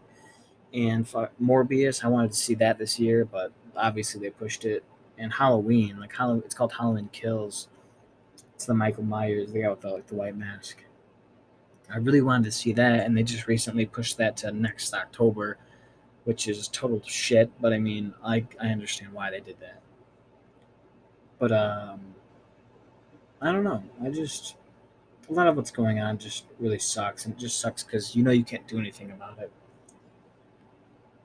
And 0.72 1.06
Morbius, 1.40 2.04
I 2.04 2.08
wanted 2.08 2.32
to 2.32 2.36
see 2.36 2.54
that 2.56 2.78
this 2.78 2.98
year, 2.98 3.24
but 3.24 3.52
obviously 3.76 4.20
they 4.20 4.30
pushed 4.30 4.64
it. 4.64 4.82
And 5.18 5.32
Halloween, 5.32 6.00
like 6.00 6.14
Halloween, 6.14 6.42
it's 6.44 6.54
called 6.54 6.72
Halloween 6.72 7.08
Kills. 7.12 7.68
It's 8.54 8.66
the 8.66 8.74
Michael 8.74 9.04
Myers, 9.04 9.52
the 9.52 9.62
guy 9.62 9.70
with 9.70 9.80
the 9.80 9.90
like 9.90 10.06
the 10.06 10.14
white 10.16 10.36
mask. 10.36 10.84
I 11.92 11.98
really 11.98 12.22
wanted 12.22 12.44
to 12.44 12.52
see 12.52 12.72
that, 12.72 13.04
and 13.04 13.16
they 13.16 13.22
just 13.22 13.46
recently 13.46 13.86
pushed 13.86 14.16
that 14.18 14.36
to 14.38 14.50
next 14.50 14.94
October, 14.94 15.58
which 16.24 16.48
is 16.48 16.68
total 16.68 17.00
shit. 17.06 17.50
But 17.60 17.72
I 17.72 17.78
mean, 17.78 18.14
I 18.24 18.46
I 18.60 18.68
understand 18.68 19.12
why 19.12 19.30
they 19.30 19.40
did 19.40 19.60
that. 19.60 19.80
But 21.38 21.52
um, 21.52 22.00
I 23.40 23.52
don't 23.52 23.64
know. 23.64 23.82
I 24.02 24.10
just 24.10 24.56
a 25.28 25.32
lot 25.32 25.46
of 25.46 25.56
what's 25.56 25.70
going 25.70 26.00
on 26.00 26.18
just 26.18 26.44
really 26.58 26.78
sucks, 26.78 27.24
and 27.24 27.34
it 27.34 27.38
just 27.38 27.60
sucks 27.60 27.82
because 27.82 28.14
you 28.14 28.22
know 28.22 28.30
you 28.30 28.44
can't 28.44 28.66
do 28.66 28.78
anything 28.78 29.10
about 29.10 29.38
it. 29.38 29.50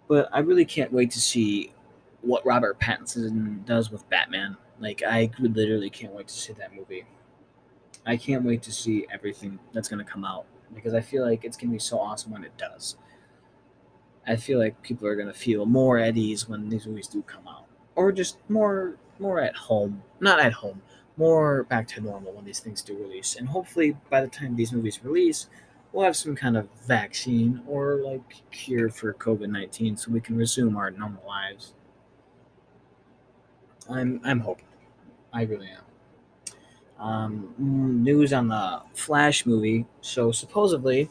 But 0.08 0.30
I 0.32 0.40
really 0.40 0.66
can't 0.66 0.92
wait 0.92 1.12
to 1.12 1.22
see 1.22 1.74
what 2.22 2.46
Robert 2.46 2.80
Pattinson 2.80 3.66
does 3.66 3.92
with 3.92 4.08
Batman. 4.10 4.58
Like 4.80 5.04
I 5.06 5.32
literally 5.40 5.90
can't 5.90 6.14
wait 6.14 6.28
to 6.28 6.34
see 6.34 6.54
that 6.54 6.76
movie. 6.76 7.06
I 8.06 8.18
can't 8.18 8.44
wait 8.44 8.62
to 8.64 8.72
see 8.72 9.06
everything 9.12 9.60
that's 9.74 9.88
gonna 9.88 10.04
come 10.04 10.26
out 10.26 10.46
because 10.74 10.94
I 10.94 11.02
feel 11.02 11.24
like 11.26 11.46
it's 11.46 11.58
gonna 11.58 11.74
be 11.74 11.80
so 11.80 12.00
awesome 12.00 12.32
when 12.32 12.44
it 12.44 12.58
does. 12.58 12.98
I 14.28 14.36
feel 14.36 14.60
like 14.60 14.82
people 14.82 15.08
are 15.08 15.16
gonna 15.16 15.34
feel 15.34 15.66
more 15.66 15.98
at 15.98 16.18
ease 16.18 16.48
when 16.48 16.70
these 16.70 16.86
movies 16.86 17.08
do 17.08 17.22
come 17.24 17.48
out, 17.48 17.66
or 17.96 18.12
just 18.12 18.38
more 18.50 18.98
more 19.20 19.40
at 19.42 19.56
home. 19.56 20.02
Not 20.20 20.40
at 20.40 20.54
home, 20.54 20.82
more 21.18 21.64
back 21.64 21.88
to 21.90 22.02
normal 22.02 22.34
when 22.34 22.46
these 22.46 22.60
things 22.60 22.82
do 22.82 22.98
release. 22.98 23.36
And 23.36 23.48
hopefully, 23.48 23.98
by 24.10 24.22
the 24.22 24.28
time 24.28 24.56
these 24.56 24.72
movies 24.72 25.00
release, 25.04 25.48
we'll 25.92 26.06
have 26.06 26.16
some 26.16 26.36
kind 26.36 26.56
of 26.56 26.68
vaccine 26.86 27.62
or 27.68 28.02
like 28.04 28.36
cure 28.52 28.90
for 28.90 29.14
COVID 29.14 29.50
nineteen, 29.50 29.98
so 29.98 30.12
we 30.12 30.22
can 30.22 30.38
resume 30.38 30.78
our 30.78 30.92
normal 30.92 31.24
lives. 31.28 31.74
I'm 33.90 34.22
I'm 34.24 34.40
hoping. 34.40 34.66
I 35.34 35.44
really 35.44 35.68
am. 35.68 35.84
Um, 37.00 37.54
news 37.58 38.34
on 38.34 38.50
the 38.50 38.82
Flash 38.94 39.46
movie. 39.46 39.86
So 40.02 40.32
supposedly, 40.32 41.10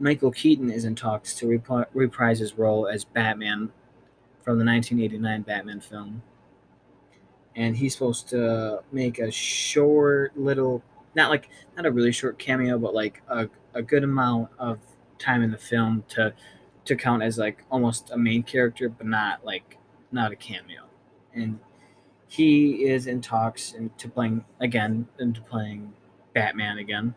Michael 0.00 0.30
Keaton 0.30 0.70
is 0.70 0.86
in 0.86 0.94
talks 0.94 1.34
to 1.34 1.46
rep- 1.46 1.90
reprise 1.92 2.38
his 2.38 2.56
role 2.56 2.88
as 2.88 3.04
Batman 3.04 3.70
from 4.42 4.58
the 4.58 4.64
1989 4.64 5.42
Batman 5.42 5.80
film, 5.80 6.22
and 7.54 7.76
he's 7.76 7.92
supposed 7.92 8.26
to 8.30 8.82
make 8.90 9.18
a 9.18 9.30
short 9.30 10.36
little, 10.38 10.82
not 11.14 11.28
like 11.28 11.50
not 11.76 11.84
a 11.84 11.90
really 11.90 12.12
short 12.12 12.38
cameo, 12.38 12.78
but 12.78 12.94
like 12.94 13.22
a, 13.28 13.48
a 13.74 13.82
good 13.82 14.02
amount 14.02 14.48
of 14.58 14.78
time 15.18 15.42
in 15.42 15.50
the 15.50 15.58
film 15.58 16.02
to 16.08 16.32
to 16.86 16.96
count 16.96 17.22
as 17.22 17.36
like 17.36 17.64
almost 17.70 18.10
a 18.10 18.16
main 18.16 18.42
character, 18.42 18.88
but 18.88 19.06
not 19.06 19.44
like 19.44 19.76
not 20.12 20.32
a 20.32 20.36
cameo. 20.36 20.84
And 21.34 21.60
he 22.26 22.86
is 22.88 23.06
in 23.06 23.20
talks 23.20 23.74
into 23.74 24.08
playing 24.08 24.46
again 24.60 25.08
into 25.18 25.42
playing 25.42 25.92
Batman 26.34 26.78
again. 26.78 27.14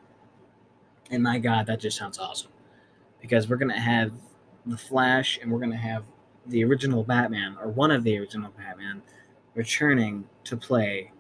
And 1.09 1.23
my 1.23 1.39
God, 1.39 1.67
that 1.67 1.79
just 1.79 1.97
sounds 1.97 2.19
awesome. 2.19 2.52
Because 3.23 3.47
we're 3.47 3.55
gonna 3.55 3.79
have 3.79 4.11
the 4.65 4.77
Flash 4.77 5.39
and 5.41 5.49
we're 5.49 5.59
gonna 5.59 5.77
have 5.77 6.03
the 6.45 6.63
original 6.65 7.03
Batman, 7.03 7.55
or 7.59 7.69
one 7.69 7.89
of 7.89 8.03
the 8.03 8.19
original 8.19 8.51
Batman, 8.57 9.01
returning 9.55 10.27
to 10.43 10.57
play 10.57 11.11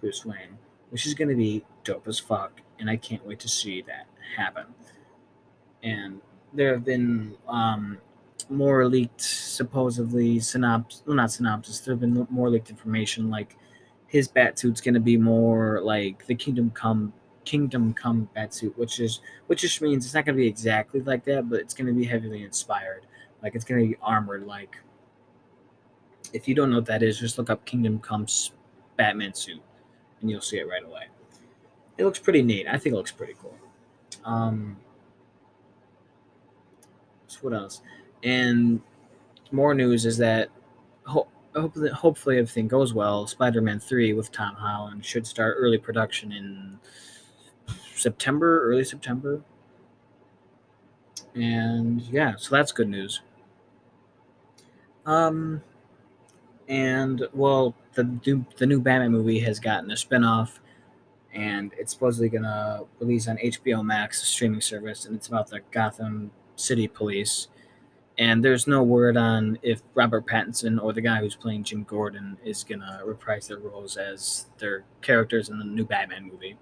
Bruce 0.00 0.24
Wayne, 0.24 0.56
which 0.88 1.06
is 1.06 1.12
gonna 1.12 1.36
be 1.36 1.62
dope 1.84 2.08
as 2.08 2.18
fuck, 2.18 2.62
and 2.78 2.88
I 2.88 2.96
can't 2.96 3.24
wait 3.26 3.40
to 3.40 3.48
see 3.48 3.82
that 3.82 4.06
happen. 4.36 4.64
And 5.82 6.22
there 6.54 6.72
have 6.72 6.84
been 6.84 7.36
um, 7.46 7.98
more 8.48 8.88
leaked, 8.88 9.20
supposedly 9.20 10.40
synopsis. 10.40 11.02
Well, 11.06 11.16
not 11.16 11.30
synopsis. 11.30 11.80
There 11.80 11.92
have 11.92 12.00
been 12.00 12.26
more 12.30 12.48
leaked 12.48 12.70
information, 12.70 13.28
like 13.28 13.56
his 14.06 14.28
bat 14.28 14.58
suit's 14.58 14.80
gonna 14.80 14.98
be 14.98 15.18
more 15.18 15.82
like 15.82 16.26
the 16.26 16.34
Kingdom 16.34 16.70
Come 16.70 17.12
Kingdom 17.44 17.94
Come 17.94 18.28
bat 18.34 18.54
suit, 18.54 18.76
which 18.78 19.00
is 19.00 19.20
which 19.46 19.62
just 19.62 19.80
means 19.80 20.04
it's 20.04 20.14
not 20.14 20.24
gonna 20.24 20.36
be 20.36 20.46
exactly 20.46 21.00
like 21.00 21.24
that, 21.24 21.48
but 21.48 21.60
it's 21.60 21.74
gonna 21.74 21.92
be 21.92 22.04
heavily 22.04 22.42
inspired. 22.42 23.06
Like 23.42 23.54
it's 23.54 23.64
gonna 23.64 23.82
be 23.82 23.96
armored. 24.02 24.46
Like 24.46 24.76
if 26.32 26.46
you 26.46 26.54
don't 26.54 26.70
know 26.70 26.76
what 26.76 26.86
that 26.86 27.02
is, 27.02 27.18
just 27.18 27.38
look 27.38 27.50
up 27.50 27.64
Kingdom 27.64 27.98
Come's 27.98 28.52
Batman 28.96 29.34
suit, 29.34 29.62
and 30.20 30.30
you'll 30.30 30.40
see 30.40 30.58
it 30.58 30.68
right 30.68 30.84
away. 30.84 31.08
It 31.98 32.04
looks 32.04 32.18
pretty 32.18 32.42
neat. 32.42 32.66
I 32.66 32.78
think 32.78 32.94
it 32.94 32.96
looks 32.96 33.12
pretty 33.12 33.34
cool. 33.40 33.56
Um, 34.24 34.76
so 37.26 37.38
what 37.42 37.54
else? 37.54 37.82
And 38.22 38.80
more 39.50 39.74
news 39.74 40.06
is 40.06 40.16
that 40.18 40.48
ho- 41.04 41.28
hopefully, 41.54 41.90
hopefully 41.90 42.38
everything 42.38 42.68
goes 42.68 42.94
well. 42.94 43.26
Spider-Man 43.26 43.80
Three 43.80 44.12
with 44.12 44.30
Tom 44.32 44.54
Holland 44.54 45.04
should 45.04 45.26
start 45.26 45.56
early 45.58 45.78
production 45.78 46.32
in 46.32 46.78
September, 47.94 48.62
early 48.62 48.84
September. 48.84 49.40
And 51.34 52.02
yeah, 52.02 52.34
so 52.36 52.56
that's 52.56 52.72
good 52.72 52.88
news. 52.88 53.20
Um, 55.06 55.62
and 56.68 57.26
well, 57.32 57.74
the 57.94 58.04
new, 58.26 58.44
the 58.56 58.66
new 58.66 58.80
Batman 58.80 59.12
movie 59.12 59.40
has 59.40 59.58
gotten 59.58 59.90
a 59.90 59.94
spinoff, 59.94 60.58
and 61.32 61.72
it's 61.78 61.92
supposedly 61.92 62.28
gonna 62.28 62.82
release 62.98 63.28
on 63.28 63.36
HBO 63.38 63.84
Max, 63.84 64.22
a 64.22 64.26
streaming 64.26 64.60
service, 64.60 65.06
and 65.06 65.14
it's 65.14 65.28
about 65.28 65.48
the 65.48 65.60
Gotham 65.70 66.30
City 66.56 66.88
Police 66.88 67.48
and 68.20 68.44
there's 68.44 68.66
no 68.66 68.82
word 68.82 69.16
on 69.16 69.58
if 69.62 69.80
Robert 69.94 70.26
Pattinson 70.26 70.80
or 70.80 70.92
the 70.92 71.00
guy 71.00 71.20
who's 71.20 71.34
playing 71.34 71.64
Jim 71.64 71.84
Gordon 71.84 72.36
is 72.44 72.62
gonna 72.62 73.00
reprise 73.02 73.48
their 73.48 73.56
roles 73.56 73.96
as 73.96 74.44
their 74.58 74.84
characters 75.00 75.48
in 75.48 75.58
the 75.58 75.64
new 75.64 75.86
Batman 75.86 76.24
movie. 76.30 76.58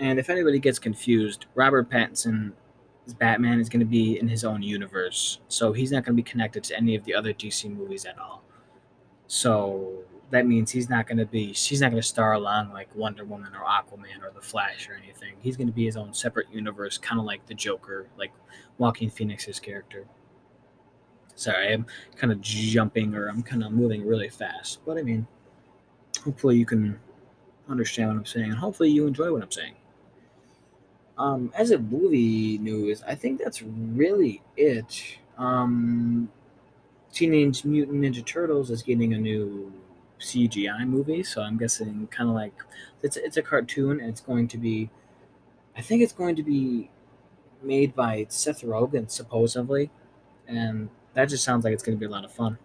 And 0.00 0.18
if 0.18 0.30
anybody 0.30 0.58
gets 0.58 0.78
confused, 0.78 1.44
Robert 1.54 1.90
Pattinson's 1.90 2.54
Batman 3.18 3.60
is 3.60 3.68
going 3.68 3.80
to 3.80 3.86
be 3.86 4.18
in 4.18 4.28
his 4.28 4.44
own 4.44 4.62
universe, 4.62 5.40
so 5.48 5.74
he's 5.74 5.92
not 5.92 6.04
going 6.04 6.16
to 6.16 6.22
be 6.22 6.28
connected 6.28 6.64
to 6.64 6.76
any 6.76 6.96
of 6.96 7.04
the 7.04 7.14
other 7.14 7.34
DC 7.34 7.70
movies 7.70 8.06
at 8.06 8.18
all. 8.18 8.42
So 9.26 9.92
that 10.30 10.46
means 10.46 10.70
he's 10.70 10.88
not 10.88 11.06
going 11.06 11.18
to 11.18 11.26
be 11.26 11.52
he's 11.52 11.82
not 11.82 11.90
going 11.90 12.00
to 12.00 12.08
star 12.08 12.32
along 12.32 12.72
like 12.72 12.94
Wonder 12.96 13.24
Woman 13.24 13.52
or 13.54 13.64
Aquaman 13.64 14.22
or 14.22 14.32
the 14.34 14.40
Flash 14.40 14.88
or 14.88 14.94
anything. 14.94 15.34
He's 15.40 15.56
going 15.56 15.66
to 15.66 15.72
be 15.72 15.84
his 15.84 15.98
own 15.98 16.14
separate 16.14 16.46
universe, 16.50 16.96
kind 16.96 17.20
of 17.20 17.26
like 17.26 17.44
the 17.46 17.54
Joker, 17.54 18.08
like 18.16 18.32
Joaquin 18.78 19.10
Phoenix's 19.10 19.60
character. 19.60 20.06
Sorry, 21.34 21.74
I'm 21.74 21.84
kind 22.16 22.32
of 22.32 22.40
jumping 22.40 23.14
or 23.14 23.28
I'm 23.28 23.42
kind 23.42 23.62
of 23.62 23.72
moving 23.72 24.06
really 24.06 24.30
fast. 24.30 24.80
But 24.86 24.96
I 24.96 25.02
mean, 25.02 25.26
hopefully 26.24 26.56
you 26.56 26.64
can 26.64 26.98
understand 27.68 28.08
what 28.08 28.16
I'm 28.16 28.26
saying 28.26 28.50
and 28.50 28.58
hopefully 28.58 28.88
you 28.90 29.06
enjoy 29.06 29.30
what 29.30 29.42
I'm 29.42 29.50
saying. 29.50 29.74
Um, 31.20 31.52
as 31.54 31.70
a 31.70 31.78
movie 31.78 32.56
news, 32.56 33.02
I 33.06 33.14
think 33.14 33.42
that's 33.42 33.60
really 33.60 34.40
it. 34.56 35.18
Um, 35.36 36.30
Teenage 37.12 37.62
Mutant 37.62 38.00
Ninja 38.00 38.24
Turtles 38.24 38.70
is 38.70 38.82
getting 38.82 39.12
a 39.12 39.18
new 39.18 39.70
CGI 40.18 40.86
movie, 40.86 41.22
so 41.22 41.42
I'm 41.42 41.58
guessing 41.58 42.08
kind 42.10 42.30
of 42.30 42.34
like 42.34 42.54
it's 43.02 43.18
it's 43.18 43.36
a 43.36 43.42
cartoon 43.42 44.00
and 44.00 44.08
it's 44.08 44.22
going 44.22 44.48
to 44.48 44.56
be, 44.56 44.88
I 45.76 45.82
think 45.82 46.00
it's 46.02 46.14
going 46.14 46.36
to 46.36 46.42
be 46.42 46.88
made 47.62 47.94
by 47.94 48.24
Seth 48.30 48.62
Rogen 48.62 49.10
supposedly, 49.10 49.90
and 50.48 50.88
that 51.12 51.28
just 51.28 51.44
sounds 51.44 51.66
like 51.66 51.74
it's 51.74 51.82
going 51.82 51.98
to 51.98 52.00
be 52.00 52.06
a 52.06 52.10
lot 52.10 52.24
of 52.24 52.32
fun. 52.32 52.56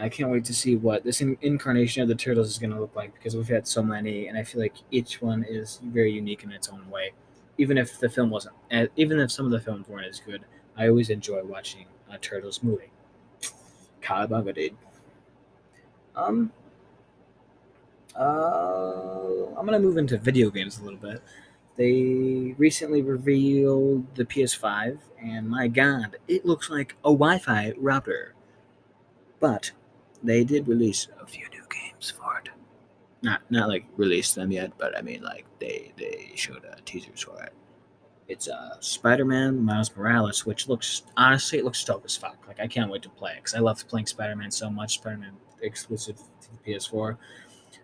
And 0.00 0.06
I 0.06 0.08
can't 0.08 0.30
wait 0.30 0.46
to 0.46 0.54
see 0.54 0.76
what 0.76 1.04
this 1.04 1.20
in- 1.20 1.36
incarnation 1.42 2.00
of 2.00 2.08
the 2.08 2.14
turtles 2.14 2.48
is 2.48 2.56
going 2.56 2.70
to 2.70 2.80
look 2.80 2.96
like 2.96 3.12
because 3.12 3.36
we've 3.36 3.46
had 3.46 3.68
so 3.68 3.82
many, 3.82 4.28
and 4.28 4.38
I 4.38 4.42
feel 4.42 4.62
like 4.62 4.76
each 4.90 5.20
one 5.20 5.44
is 5.46 5.78
very 5.84 6.10
unique 6.10 6.42
in 6.42 6.50
its 6.52 6.70
own 6.70 6.88
way. 6.88 7.12
Even 7.58 7.76
if 7.76 8.00
the 8.00 8.08
film 8.08 8.30
wasn't, 8.30 8.54
eh, 8.70 8.86
even 8.96 9.20
if 9.20 9.30
some 9.30 9.44
of 9.44 9.52
the 9.52 9.60
films 9.60 9.86
weren't 9.88 10.06
as 10.06 10.18
good, 10.18 10.46
I 10.74 10.88
always 10.88 11.10
enjoy 11.10 11.44
watching 11.44 11.84
a 12.10 12.16
turtles 12.16 12.62
movie. 12.62 12.90
Cowabunga, 14.00 14.54
dude. 14.54 14.74
Um. 16.16 16.50
Uh, 18.18 19.54
I'm 19.54 19.66
gonna 19.66 19.80
move 19.80 19.98
into 19.98 20.16
video 20.16 20.48
games 20.48 20.78
a 20.78 20.82
little 20.82 20.98
bit. 20.98 21.20
They 21.76 22.54
recently 22.56 23.02
revealed 23.02 24.14
the 24.14 24.24
PS5, 24.24 24.96
and 25.22 25.46
my 25.46 25.68
god, 25.68 26.16
it 26.26 26.46
looks 26.46 26.70
like 26.70 26.94
a 27.04 27.10
Wi 27.10 27.36
Fi 27.36 27.74
router. 27.76 28.34
But 29.40 29.72
they 30.22 30.44
did 30.44 30.68
release 30.68 31.08
a 31.20 31.26
few 31.26 31.48
new 31.50 31.62
games 31.70 32.10
for 32.10 32.38
it. 32.38 32.50
Not 33.22 33.42
not 33.50 33.68
like 33.68 33.84
release 33.96 34.32
them 34.32 34.50
yet, 34.50 34.72
but 34.78 34.96
I 34.96 35.02
mean 35.02 35.22
like 35.22 35.46
they 35.58 35.92
they 35.96 36.32
showed 36.34 36.64
uh, 36.64 36.76
teasers 36.84 37.22
for 37.22 37.42
it. 37.42 37.52
It's 38.28 38.48
uh, 38.48 38.76
Spider-Man 38.80 39.64
Miles 39.64 39.94
Morales, 39.96 40.46
which 40.46 40.68
looks 40.68 41.02
honestly 41.16 41.58
it 41.58 41.64
looks 41.64 41.82
dope 41.84 42.04
as 42.04 42.16
fuck. 42.16 42.36
Like 42.46 42.60
I 42.60 42.66
can't 42.66 42.90
wait 42.90 43.02
to 43.02 43.08
play 43.10 43.32
it 43.32 43.38
because 43.38 43.54
I 43.54 43.58
love 43.58 43.86
playing 43.88 44.06
Spider-Man 44.06 44.50
so 44.50 44.70
much. 44.70 44.94
Spider-Man 44.94 45.32
exclusive 45.62 46.16
to 46.16 46.48
the 46.52 46.72
PS4, 46.72 47.16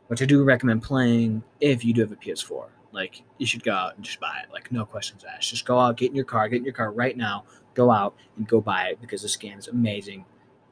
which 0.07 0.23
I 0.23 0.25
do 0.25 0.45
recommend 0.45 0.83
playing 0.83 1.43
if 1.61 1.85
you 1.85 1.93
do 1.93 2.02
have 2.02 2.12
a 2.12 2.16
PS4 2.16 2.69
Like 2.93 3.23
you 3.38 3.47
should 3.47 3.64
go 3.64 3.73
out 3.73 3.97
and 3.97 4.05
just 4.05 4.21
buy 4.21 4.40
it. 4.43 4.52
Like 4.52 4.73
no 4.73 4.87
questions 4.87 5.25
asked. 5.25 5.50
Just 5.50 5.66
go 5.66 5.78
out, 5.78 5.97
get 5.97 6.11
in 6.11 6.16
your 6.16 6.25
car, 6.25 6.49
get 6.49 6.59
in 6.59 6.64
your 6.64 6.73
car 6.73 6.93
right 6.93 7.16
now, 7.16 7.45
go 7.75 7.90
out 7.90 8.14
and 8.37 8.47
go 8.47 8.61
buy 8.61 8.88
it 8.88 9.00
because 9.00 9.23
this 9.23 9.37
game 9.37 9.59
is 9.59 9.69
amazing. 9.69 10.25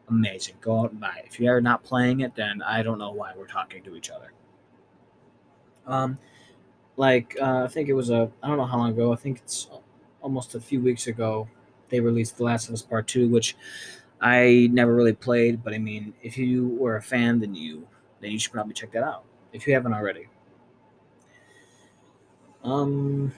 Amazing. 0.08 0.56
Go 0.60 0.80
out 0.80 0.90
and 0.92 1.00
buy 1.00 1.16
it. 1.18 1.26
If 1.26 1.40
you're 1.40 1.60
not 1.60 1.82
playing 1.82 2.20
it, 2.20 2.34
then 2.34 2.62
I 2.62 2.82
don't 2.82 2.98
know 2.98 3.10
why 3.10 3.32
we're 3.36 3.46
talking 3.46 3.82
to 3.84 3.96
each 3.96 4.10
other. 4.10 4.32
Um, 5.86 6.18
like 6.96 7.36
uh, 7.40 7.64
I 7.64 7.68
think 7.68 7.88
it 7.88 7.94
was 7.94 8.10
a 8.10 8.30
I 8.42 8.48
don't 8.48 8.56
know 8.58 8.66
how 8.66 8.78
long 8.78 8.90
ago. 8.90 9.12
I 9.12 9.16
think 9.16 9.38
it's 9.38 9.68
almost 10.20 10.54
a 10.54 10.60
few 10.60 10.80
weeks 10.80 11.06
ago. 11.06 11.48
They 11.88 12.00
released 12.00 12.36
The 12.36 12.44
Last 12.44 12.68
of 12.68 12.74
Us 12.74 12.82
Part 12.82 13.06
Two, 13.06 13.28
which 13.28 13.56
I 14.20 14.68
never 14.72 14.94
really 14.94 15.12
played, 15.12 15.62
but 15.62 15.74
I 15.74 15.78
mean, 15.78 16.14
if 16.22 16.38
you 16.38 16.68
were 16.68 16.96
a 16.96 17.02
fan, 17.02 17.40
then 17.40 17.54
you 17.54 17.86
then 18.20 18.30
you 18.30 18.38
should 18.38 18.52
probably 18.52 18.74
check 18.74 18.92
that 18.92 19.02
out 19.02 19.24
if 19.52 19.66
you 19.66 19.74
haven't 19.74 19.94
already. 19.94 20.28
Um. 22.62 23.32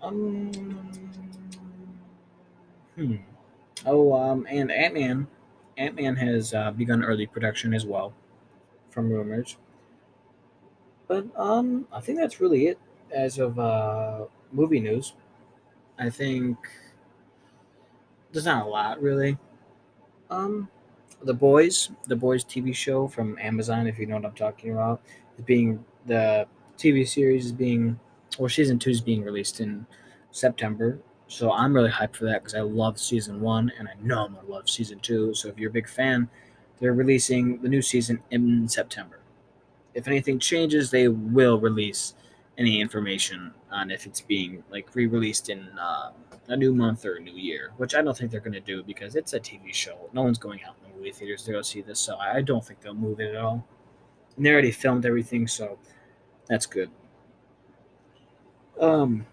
Um. 0.00 0.50
Hmm. 2.96 3.16
Oh, 3.84 4.12
um, 4.14 4.46
and 4.48 4.70
Ant 4.70 4.94
Man, 4.94 5.26
Ant 5.76 5.96
Man 5.96 6.16
has 6.16 6.54
uh, 6.54 6.70
begun 6.70 7.04
early 7.04 7.26
production 7.26 7.74
as 7.74 7.84
well, 7.84 8.12
from 8.90 9.10
rumors. 9.10 9.56
But 11.08 11.26
um, 11.36 11.86
I 11.92 12.00
think 12.00 12.18
that's 12.18 12.40
really 12.40 12.68
it 12.68 12.78
as 13.10 13.38
of 13.38 13.58
uh, 13.58 14.24
movie 14.52 14.80
news. 14.80 15.14
I 15.98 16.10
think 16.10 16.56
there's 18.32 18.46
not 18.46 18.66
a 18.66 18.68
lot 18.68 19.02
really. 19.02 19.36
Um, 20.30 20.68
the 21.22 21.34
Boys, 21.34 21.90
the 22.06 22.16
Boys 22.16 22.44
TV 22.44 22.74
show 22.74 23.06
from 23.06 23.38
Amazon, 23.38 23.86
if 23.86 23.98
you 23.98 24.06
know 24.06 24.16
what 24.16 24.24
I'm 24.24 24.32
talking 24.32 24.72
about, 24.72 25.02
is 25.36 25.44
being 25.44 25.84
the 26.06 26.46
TV 26.78 27.06
series 27.06 27.46
is 27.46 27.52
being, 27.52 27.98
or 28.38 28.48
season 28.48 28.78
two 28.78 28.90
is 28.90 29.00
being 29.00 29.22
released 29.22 29.60
in 29.60 29.86
September. 30.30 30.98
So 31.32 31.50
I'm 31.50 31.72
really 31.72 31.90
hyped 31.90 32.16
for 32.16 32.26
that 32.26 32.42
because 32.42 32.54
I 32.54 32.60
love 32.60 32.98
season 32.98 33.40
one 33.40 33.72
and 33.78 33.88
I 33.88 33.94
know 34.02 34.26
I'm 34.26 34.34
gonna 34.34 34.46
love 34.46 34.68
season 34.68 35.00
two. 35.00 35.34
So 35.34 35.48
if 35.48 35.58
you're 35.58 35.70
a 35.70 35.72
big 35.72 35.88
fan, 35.88 36.28
they're 36.78 36.92
releasing 36.92 37.58
the 37.62 37.70
new 37.70 37.80
season 37.80 38.22
in 38.30 38.68
September. 38.68 39.20
If 39.94 40.06
anything 40.06 40.38
changes, 40.38 40.90
they 40.90 41.08
will 41.08 41.58
release 41.58 42.12
any 42.58 42.82
information 42.82 43.54
on 43.70 43.90
if 43.90 44.04
it's 44.04 44.20
being 44.20 44.62
like 44.70 44.94
re-released 44.94 45.48
in 45.48 45.70
uh, 45.78 46.10
a 46.48 46.56
new 46.56 46.74
month 46.74 47.06
or 47.06 47.14
a 47.14 47.20
new 47.20 47.32
year, 47.32 47.72
which 47.78 47.94
I 47.94 48.02
don't 48.02 48.14
think 48.14 48.30
they're 48.30 48.40
going 48.40 48.52
to 48.52 48.60
do 48.60 48.82
because 48.82 49.16
it's 49.16 49.32
a 49.32 49.40
TV 49.40 49.72
show. 49.72 50.10
No 50.12 50.20
one's 50.20 50.38
going 50.38 50.62
out 50.64 50.74
in 50.84 50.90
the 50.90 50.98
movie 50.98 51.12
theaters 51.12 51.44
to 51.44 51.52
go 51.52 51.62
see 51.62 51.80
this, 51.80 51.98
so 51.98 52.16
I 52.18 52.42
don't 52.42 52.62
think 52.62 52.82
they'll 52.82 52.92
move 52.92 53.20
it 53.20 53.34
at 53.34 53.42
all. 53.42 53.66
And 54.36 54.44
they 54.44 54.50
already 54.50 54.70
filmed 54.70 55.06
everything, 55.06 55.48
so 55.48 55.78
that's 56.46 56.66
good. 56.66 56.90
Um, 58.78 59.24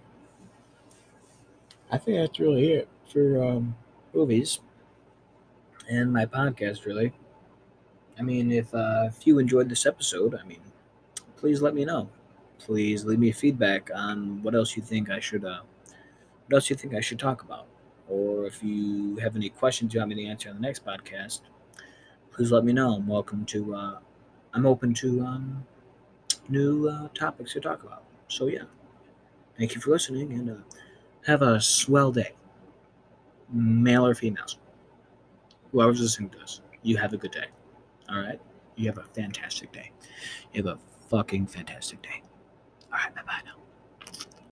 I 1.91 1.97
think 1.97 2.17
that's 2.17 2.39
really 2.39 2.73
it 2.73 2.87
for 3.11 3.43
um, 3.43 3.75
movies 4.13 4.59
and 5.89 6.11
my 6.13 6.25
podcast. 6.25 6.85
Really, 6.85 7.13
I 8.17 8.21
mean, 8.21 8.51
if 8.51 8.73
uh, 8.73 9.05
if 9.07 9.25
you 9.25 9.39
enjoyed 9.39 9.69
this 9.69 9.85
episode, 9.85 10.35
I 10.35 10.43
mean, 10.45 10.61
please 11.37 11.61
let 11.61 11.73
me 11.73 11.85
know 11.85 12.09
please 12.59 13.05
leave 13.05 13.19
me 13.19 13.31
feedback 13.31 13.89
on 13.95 14.43
what 14.43 14.53
else 14.53 14.75
you 14.75 14.83
think 14.83 15.09
I 15.09 15.19
should 15.19 15.45
uh, 15.45 15.61
what 16.47 16.57
else 16.57 16.69
you 16.69 16.75
think 16.75 16.93
I 16.93 17.01
should 17.01 17.19
talk 17.19 17.41
about, 17.43 17.67
or 18.07 18.45
if 18.45 18.61
you 18.63 19.17
have 19.17 19.35
any 19.35 19.49
questions 19.49 19.93
you 19.93 19.99
want 19.99 20.09
me 20.09 20.15
to 20.23 20.25
answer 20.25 20.49
on 20.49 20.55
the 20.55 20.61
next 20.61 20.85
podcast, 20.85 21.41
please 22.31 22.51
let 22.51 22.65
me 22.65 22.73
know. 22.73 22.93
I'm 22.95 23.07
welcome 23.07 23.45
to. 23.45 23.75
Uh, 23.75 23.99
I'm 24.53 24.65
open 24.65 24.93
to 24.95 25.21
um, 25.21 25.65
new 26.49 26.89
uh, 26.89 27.07
topics 27.13 27.53
to 27.53 27.59
talk 27.61 27.83
about. 27.83 28.03
So 28.27 28.47
yeah, 28.47 28.63
thank 29.57 29.75
you 29.75 29.81
for 29.81 29.91
listening, 29.91 30.33
and 30.33 30.49
uh, 30.49 30.53
have 31.25 31.41
a 31.41 31.59
swell 31.61 32.11
day, 32.11 32.33
male 33.51 34.05
or 34.05 34.15
females. 34.15 34.57
Whoever's 35.71 36.01
listening 36.01 36.29
to 36.31 36.39
this, 36.39 36.61
you 36.81 36.97
have 36.97 37.13
a 37.13 37.17
good 37.17 37.31
day. 37.31 37.45
All 38.09 38.19
right, 38.19 38.39
you 38.75 38.87
have 38.87 38.97
a 38.97 39.03
fantastic 39.13 39.71
day. 39.71 39.91
You 40.53 40.63
have 40.63 40.77
a 40.77 40.79
fucking 41.09 41.47
fantastic 41.47 42.01
day. 42.01 42.23
All 42.91 42.99
right, 43.03 43.13
bye 43.13 43.21
bye 43.25 43.41
now. 43.45 43.58